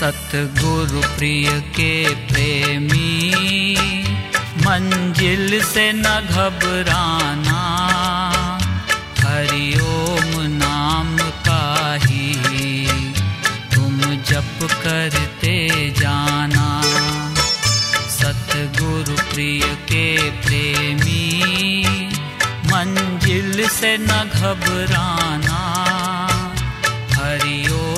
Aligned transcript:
सतगुरु 0.00 1.00
प्रिय 1.00 1.60
के 1.60 2.14
प्रेमी, 2.14 3.32
मंजिल 4.56 5.62
से 5.62 5.92
न 5.92 6.02
घबराना, 6.02 7.60
हरिओम 9.18 10.42
नाम 10.42 11.18
का 11.18 11.98
ही, 12.02 12.34
तुम 13.74 14.00
जप 14.00 14.58
करते 14.62 15.68
जाना। 15.90 16.82
सतगुरु 18.08 19.16
प्रिय 19.34 19.60
के 19.60 20.30
प्रेमी, 20.30 21.42
मंजिल 22.64 23.68
से 23.68 23.96
न 24.00 24.30
घबराना, 24.34 25.60
हरिओम 27.14 27.89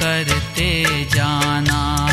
करते 0.00 0.70
जाना 1.14 2.07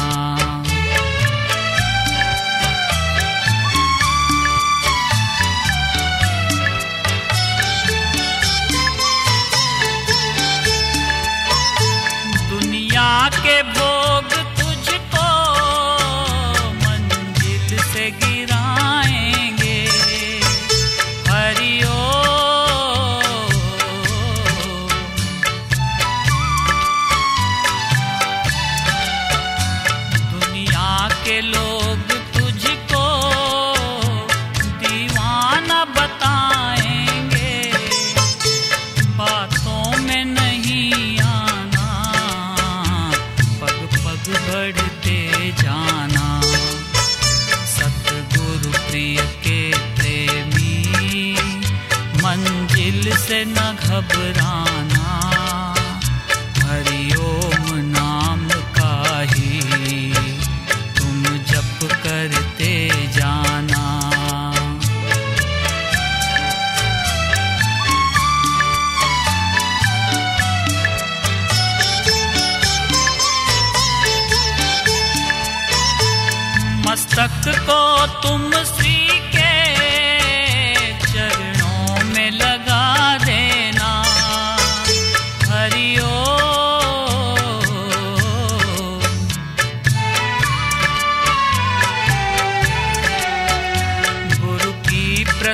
से 53.18 53.46
न 53.46 53.56
घबराना। 53.56 54.95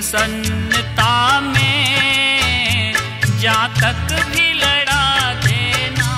प्रसन्नता 0.01 1.39
में 1.41 2.93
जा 3.41 3.57
तक 3.81 4.07
भी 4.31 4.47
लड़ा 4.53 5.33
देना। 5.45 6.09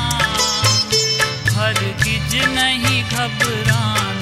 हर 1.57 1.83
किज 2.03 2.35
नहीं 2.55 3.03
घबराना। 3.03 4.12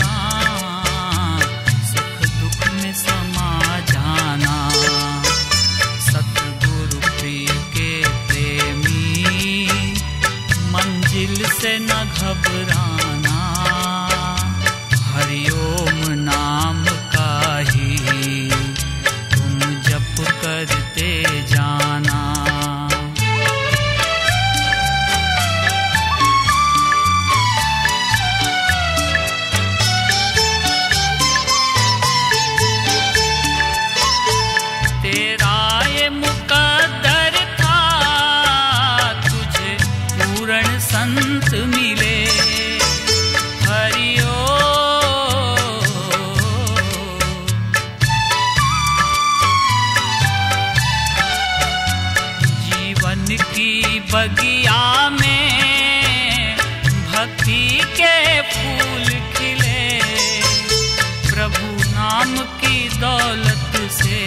नाम 62.21 62.37
की 62.61 62.89
दौलत 63.01 63.75
से 63.91 64.17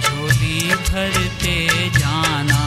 झोली 0.00 0.60
भरते 0.88 1.56
जाना। 1.98 2.60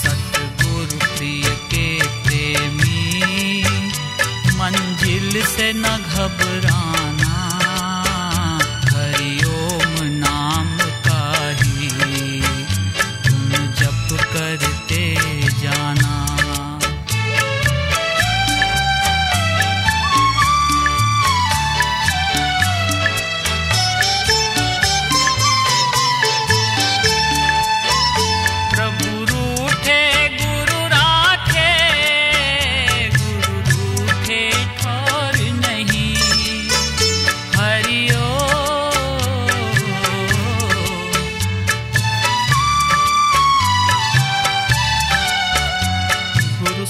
सतगुरु 0.00 0.98
प्रिय 1.16 1.48
के 1.72 1.86
प्रेमी, 2.26 3.64
मंजिल 4.60 5.42
से 5.46 5.72
न 5.72 5.96
घबराना। 6.12 6.89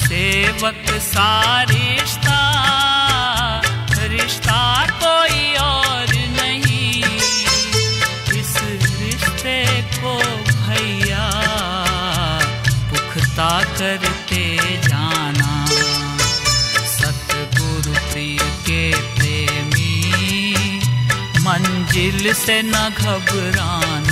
सेवक 0.00 0.84
सा 1.02 1.30
रिश्ता 1.62 2.38
रिश्ता 4.10 4.60
कोई 5.02 5.54
और 5.54 6.08
नहीं। 6.36 7.02
इस 8.38 8.54
रिश्ते 9.00 9.58
को 9.98 10.14
भैया 10.48 11.26
पुख्ता 12.90 13.50
करते 13.78 14.42
जाना। 14.88 15.52
सतगुरु 16.96 17.94
प्रिय 18.10 18.38
के 18.68 18.82
प्रेमी, 19.14 19.94
मंजिल 21.40 22.32
से 22.34 22.62
न 22.62 22.74
घबराना। 22.98 24.09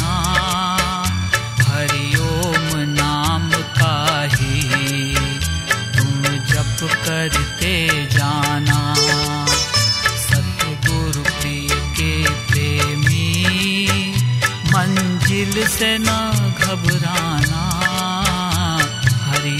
जप 6.78 6.86
करते 6.86 7.72
जाना। 8.06 8.94
सतगुरु 10.24 11.22
प्रिय 11.22 11.68
के 11.70 12.12
प्रेमी 12.30 13.34
मंजिल 14.74 15.66
से 15.66 15.98
ना 15.98 16.18
घबराना। 16.60 17.62
हरि 19.24 19.56